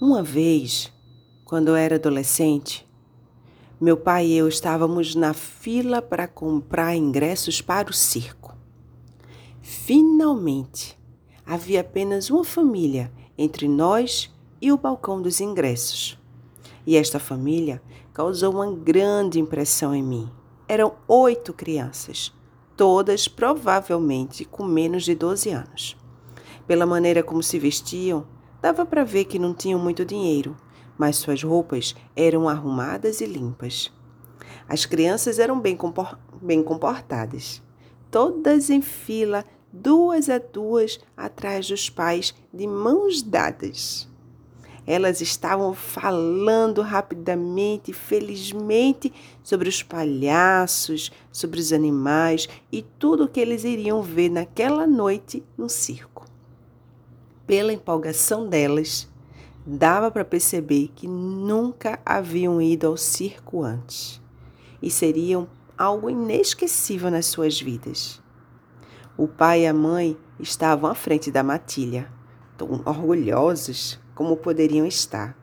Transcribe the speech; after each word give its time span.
Uma 0.00 0.22
vez, 0.22 0.90
quando 1.44 1.68
eu 1.68 1.76
era 1.76 1.96
adolescente, 1.96 2.88
meu 3.78 3.98
pai 3.98 4.28
e 4.28 4.34
eu 4.38 4.48
estávamos 4.48 5.14
na 5.14 5.34
fila 5.34 6.00
para 6.00 6.26
comprar 6.26 6.96
ingressos 6.96 7.60
para 7.60 7.90
o 7.90 7.92
circo. 7.92 8.56
Finalmente, 9.60 10.98
havia 11.44 11.82
apenas 11.82 12.30
uma 12.30 12.44
família 12.44 13.12
entre 13.36 13.68
nós 13.68 14.34
e 14.58 14.72
o 14.72 14.78
balcão 14.78 15.20
dos 15.20 15.38
ingressos. 15.38 16.18
E 16.86 16.96
esta 16.96 17.18
família 17.18 17.82
causou 18.14 18.54
uma 18.54 18.72
grande 18.72 19.38
impressão 19.38 19.94
em 19.94 20.02
mim. 20.02 20.30
Eram 20.66 20.94
oito 21.06 21.52
crianças, 21.52 22.32
todas 22.74 23.28
provavelmente 23.28 24.46
com 24.46 24.64
menos 24.64 25.04
de 25.04 25.14
12 25.14 25.50
anos. 25.50 25.94
Pela 26.66 26.86
maneira 26.86 27.22
como 27.22 27.42
se 27.42 27.58
vestiam, 27.58 28.26
Dava 28.60 28.84
para 28.84 29.04
ver 29.04 29.24
que 29.24 29.38
não 29.38 29.54
tinham 29.54 29.80
muito 29.80 30.04
dinheiro, 30.04 30.54
mas 30.98 31.16
suas 31.16 31.42
roupas 31.42 31.94
eram 32.14 32.46
arrumadas 32.46 33.22
e 33.22 33.26
limpas. 33.26 33.90
As 34.68 34.84
crianças 34.84 35.38
eram 35.38 35.58
bem, 35.58 35.74
compor 35.74 36.18
bem 36.42 36.62
comportadas, 36.62 37.62
todas 38.10 38.68
em 38.68 38.82
fila, 38.82 39.46
duas 39.72 40.28
a 40.28 40.38
duas, 40.38 41.00
atrás 41.16 41.68
dos 41.68 41.88
pais, 41.88 42.34
de 42.52 42.66
mãos 42.66 43.22
dadas. 43.22 44.06
Elas 44.86 45.20
estavam 45.20 45.72
falando 45.72 46.82
rapidamente, 46.82 47.92
felizmente, 47.92 49.12
sobre 49.42 49.68
os 49.68 49.82
palhaços, 49.82 51.10
sobre 51.30 51.60
os 51.60 51.72
animais 51.72 52.48
e 52.70 52.82
tudo 52.82 53.24
o 53.24 53.28
que 53.28 53.40
eles 53.40 53.64
iriam 53.64 54.02
ver 54.02 54.28
naquela 54.28 54.86
noite 54.86 55.42
no 55.56 55.68
circo 55.68 56.09
pela 57.50 57.72
empolgação 57.72 58.48
delas, 58.48 59.08
dava 59.66 60.08
para 60.08 60.24
perceber 60.24 60.92
que 60.94 61.08
nunca 61.08 61.98
haviam 62.06 62.62
ido 62.62 62.86
ao 62.86 62.96
circo 62.96 63.64
antes 63.64 64.22
e 64.80 64.88
seriam 64.88 65.48
algo 65.76 66.08
inesquecível 66.08 67.10
nas 67.10 67.26
suas 67.26 67.60
vidas. 67.60 68.22
O 69.18 69.26
pai 69.26 69.62
e 69.62 69.66
a 69.66 69.74
mãe 69.74 70.16
estavam 70.38 70.88
à 70.88 70.94
frente 70.94 71.32
da 71.32 71.42
matilha, 71.42 72.08
tão 72.56 72.82
orgulhosos 72.86 73.98
como 74.14 74.36
poderiam 74.36 74.86
estar. 74.86 75.36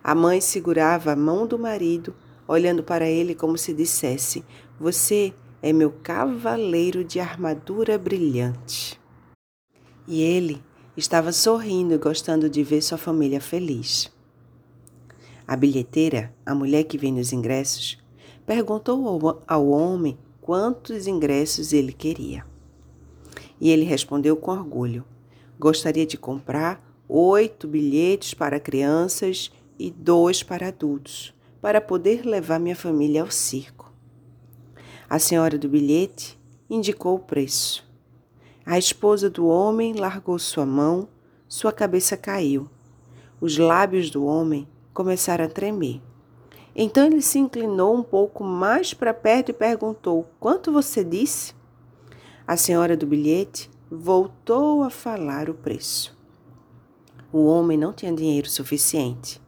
A 0.00 0.14
mãe 0.14 0.40
segurava 0.40 1.10
a 1.10 1.16
mão 1.16 1.44
do 1.44 1.58
marido, 1.58 2.14
olhando 2.46 2.84
para 2.84 3.08
ele 3.08 3.34
como 3.34 3.58
se 3.58 3.74
dissesse: 3.74 4.44
Você 4.78 5.34
é 5.60 5.72
meu 5.72 5.90
cavaleiro 5.90 7.02
de 7.02 7.18
armadura 7.18 7.98
brilhante. 7.98 8.96
E 10.06 10.22
ele 10.22 10.62
Estava 10.94 11.32
sorrindo 11.32 11.94
e 11.94 11.98
gostando 11.98 12.50
de 12.50 12.62
ver 12.62 12.82
sua 12.82 12.98
família 12.98 13.40
feliz. 13.40 14.12
A 15.48 15.56
bilheteira, 15.56 16.34
a 16.44 16.54
mulher 16.54 16.84
que 16.84 16.98
vende 16.98 17.18
os 17.18 17.32
ingressos, 17.32 17.98
perguntou 18.44 19.40
ao, 19.46 19.68
homem 19.68 20.18
quantos 20.42 21.06
ingressos 21.06 21.72
ele 21.72 21.94
queria. 21.94 22.44
E 23.58 23.70
ele 23.70 23.84
respondeu 23.84 24.36
com 24.36 24.50
orgulho: 24.50 25.02
Gostaria 25.58 26.04
de 26.04 26.18
comprar 26.18 26.84
oito 27.08 27.66
bilhetes 27.66 28.34
para 28.34 28.60
crianças 28.60 29.50
e 29.78 29.90
dois 29.90 30.42
para 30.42 30.68
adultos, 30.68 31.32
para 31.62 31.80
poder 31.80 32.26
levar 32.26 32.60
minha 32.60 32.76
família 32.76 33.22
ao 33.22 33.30
circo. 33.30 33.90
A 35.08 35.18
senhora 35.18 35.56
do 35.56 35.70
bilhete 35.70 36.38
indicou 36.68 37.14
o 37.14 37.18
preço. 37.18 37.91
A 38.64 38.78
esposa 38.78 39.28
do 39.28 39.46
homem 39.46 39.94
largou 39.94 40.38
sua 40.38 40.64
mão, 40.64 41.08
sua 41.48 41.72
cabeça 41.72 42.16
caiu. 42.16 42.70
Os 43.40 43.58
lábios 43.58 44.08
do 44.08 44.24
homem 44.24 44.68
começaram 44.94 45.44
a 45.44 45.48
tremer. 45.48 46.00
Então 46.74 47.06
ele 47.06 47.20
se 47.20 47.38
inclinou 47.38 47.94
um 47.94 48.02
pouco 48.02 48.44
mais 48.44 48.94
para 48.94 49.12
perto 49.12 49.50
e 49.50 49.52
perguntou: 49.52 50.26
Quanto 50.38 50.72
você 50.72 51.02
disse? 51.02 51.54
A 52.46 52.56
senhora 52.56 52.96
do 52.96 53.06
bilhete 53.06 53.68
voltou 53.90 54.82
a 54.82 54.90
falar 54.90 55.50
o 55.50 55.54
preço. 55.54 56.16
O 57.32 57.44
homem 57.44 57.76
não 57.76 57.92
tinha 57.92 58.12
dinheiro 58.12 58.48
suficiente. 58.48 59.40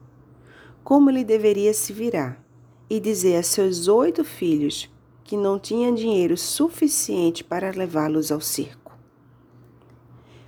Como 0.83 1.09
ele 1.09 1.25
deveria 1.25 1.73
se 1.73 1.93
virar 1.93 2.45
e 2.91 3.01
dizer 3.01 3.37
a 3.37 3.43
seus 3.43 3.89
oito 3.89 4.25
filhos 4.25 4.91
que 5.23 5.37
não 5.37 5.59
tinha 5.59 5.91
dinheiro 5.93 6.37
suficiente 6.37 7.43
para 7.43 7.71
levá-los 7.71 8.31
ao 8.31 8.41
circo? 8.41 8.84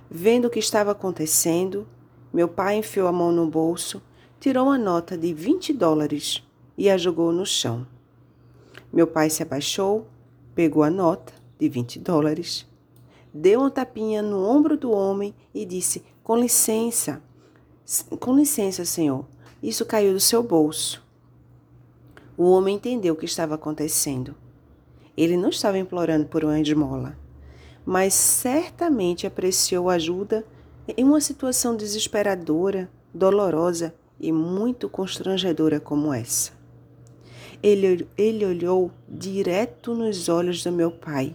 Vendo 0.09 0.45
o 0.45 0.49
que 0.49 0.59
estava 0.59 0.91
acontecendo, 0.91 1.85
meu 2.33 2.47
pai 2.47 2.77
enfiou 2.77 3.07
a 3.07 3.11
mão 3.11 3.29
no 3.29 3.45
bolso, 3.45 4.01
tirou 4.39 4.67
uma 4.67 4.77
nota 4.77 5.17
de 5.17 5.33
20 5.33 5.73
dólares 5.73 6.41
e 6.77 6.89
a 6.89 6.97
jogou 6.97 7.33
no 7.33 7.45
chão. 7.45 7.85
Meu 8.91 9.05
pai 9.05 9.29
se 9.29 9.43
abaixou, 9.43 10.07
pegou 10.55 10.81
a 10.81 10.89
nota 10.89 11.33
de 11.59 11.67
20 11.67 11.99
dólares, 11.99 12.65
deu 13.33 13.59
uma 13.59 13.69
tapinha 13.69 14.21
no 14.21 14.47
ombro 14.47 14.77
do 14.77 14.91
homem 14.91 15.35
e 15.53 15.65
disse: 15.65 16.05
Com 16.23 16.37
licença, 16.37 17.21
com 18.17 18.33
licença, 18.33 18.85
senhor, 18.85 19.25
isso 19.61 19.85
caiu 19.85 20.13
do 20.13 20.21
seu 20.21 20.41
bolso. 20.41 21.05
O 22.37 22.49
homem 22.51 22.77
entendeu 22.77 23.13
o 23.13 23.17
que 23.17 23.25
estava 23.25 23.55
acontecendo. 23.55 24.33
Ele 25.17 25.35
não 25.35 25.49
estava 25.49 25.77
implorando 25.77 26.27
por 26.27 26.45
uma 26.45 26.59
esmola 26.59 27.17
mas 27.87 28.13
certamente 28.13 29.25
apreciou 29.25 29.89
ajuda 29.89 30.45
em 30.89 31.05
uma 31.05 31.21
situação 31.21 31.73
desesperadora, 31.73 32.91
dolorosa 33.13 33.95
e 34.19 34.29
muito 34.29 34.89
constrangedora 34.89 35.79
como 35.79 36.13
essa. 36.13 36.51
Ele, 37.63 38.05
ele 38.17 38.45
olhou 38.45 38.91
direto 39.07 39.95
nos 39.95 40.27
olhos 40.27 40.61
do 40.61 40.69
meu 40.69 40.91
pai. 40.91 41.33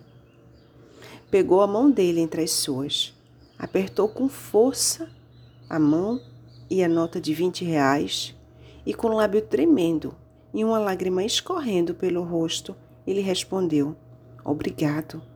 Pegou 1.30 1.62
a 1.62 1.66
mão 1.66 1.90
dele 1.90 2.20
entre 2.20 2.42
as 2.42 2.50
suas, 2.50 3.14
apertou 3.58 4.06
com 4.06 4.28
força 4.28 5.08
a 5.70 5.78
mão 5.78 6.20
e 6.68 6.84
a 6.84 6.88
nota 6.88 7.18
de 7.18 7.32
20 7.32 7.64
reais, 7.64 8.36
e 8.84 8.92
com 8.92 9.06
o 9.06 9.16
lábio 9.16 9.40
tremendo 9.40 10.14
e 10.52 10.62
uma 10.62 10.78
lágrima 10.78 11.24
escorrendo 11.24 11.94
pelo 11.94 12.22
rosto, 12.22 12.76
ele 13.06 13.22
respondeu: 13.22 13.96
Obrigado. 14.44 15.31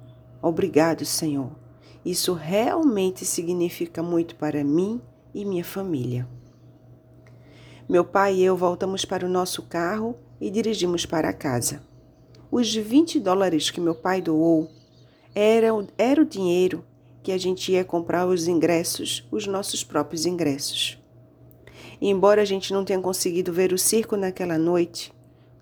Obrigado, 0.46 1.04
Senhor. 1.04 1.50
Isso 2.04 2.32
realmente 2.32 3.24
significa 3.24 4.00
muito 4.00 4.36
para 4.36 4.62
mim 4.62 5.00
e 5.34 5.44
minha 5.44 5.64
família. 5.64 6.24
Meu 7.88 8.04
pai 8.04 8.36
e 8.36 8.44
eu 8.44 8.56
voltamos 8.56 9.04
para 9.04 9.26
o 9.26 9.28
nosso 9.28 9.62
carro 9.62 10.14
e 10.40 10.48
dirigimos 10.48 11.04
para 11.04 11.32
casa. 11.32 11.82
Os 12.48 12.72
20 12.72 13.18
dólares 13.18 13.70
que 13.70 13.80
meu 13.80 13.96
pai 13.96 14.22
doou 14.22 14.70
era, 15.34 15.66
era 15.98 16.22
o 16.22 16.24
dinheiro 16.24 16.84
que 17.24 17.32
a 17.32 17.38
gente 17.38 17.72
ia 17.72 17.84
comprar 17.84 18.24
os 18.24 18.46
ingressos, 18.46 19.26
os 19.32 19.48
nossos 19.48 19.82
próprios 19.82 20.26
ingressos. 20.26 20.96
Embora 22.00 22.42
a 22.42 22.44
gente 22.44 22.72
não 22.72 22.84
tenha 22.84 23.00
conseguido 23.00 23.52
ver 23.52 23.72
o 23.72 23.78
circo 23.78 24.16
naquela 24.16 24.56
noite, 24.56 25.12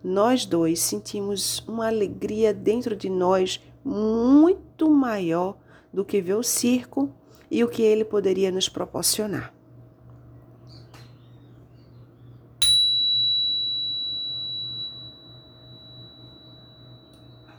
nós 0.03 0.44
dois 0.44 0.81
sentimos 0.81 1.61
uma 1.67 1.87
alegria 1.87 2.53
dentro 2.53 2.94
de 2.94 3.09
nós 3.09 3.59
muito 3.85 4.91
maior 4.91 5.57
do 5.93 6.05
que 6.05 6.21
ver 6.21 6.35
o 6.35 6.43
circo 6.43 7.13
e 7.51 7.63
o 7.63 7.69
que 7.69 7.83
ele 7.83 8.05
poderia 8.05 8.51
nos 8.51 8.69
proporcionar. 8.69 9.53